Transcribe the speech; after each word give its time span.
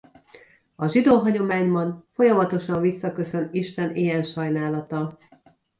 A 0.75 0.87
zsidó 0.87 1.17
hagyományban 1.19 2.07
folyamatosan 2.13 2.81
visszaköszön 2.81 3.49
Isten 3.51 3.95
ilyen 3.95 4.23
sajnálata. 4.23 5.17